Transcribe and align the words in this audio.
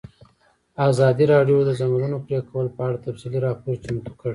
ازادي 0.89 1.25
راډیو 1.33 1.57
د 1.63 1.65
د 1.67 1.71
ځنګلونو 1.79 2.17
پرېکول 2.27 2.65
په 2.75 2.81
اړه 2.87 2.97
تفصیلي 3.05 3.39
راپور 3.47 3.75
چمتو 3.83 4.11
کړی. 4.19 4.29